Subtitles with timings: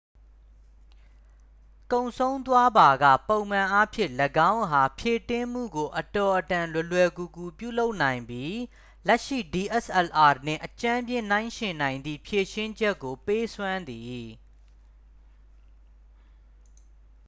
[1.91, 4.11] ကုန်ဆုံးသွားပါက ပုံမှန်အားဖြင့်
[4.51, 8.59] ၎င်းအား ဖြည့်တင်းမှုကို အတော်အတန် လွယ်လွယ်ကူကူ ပြုလုပ်နိုင်ပြီး
[9.07, 14.27] လက်ရှိ dslr နှင့် အကြမ်းဖျဉ်းနှိုင်းယဉ်နိုင်သည့် ဖြေရှင်းချက်ကို ပေးစွမ်းသည်